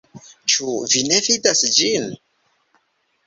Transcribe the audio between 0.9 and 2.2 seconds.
vi ne vidas ĝin?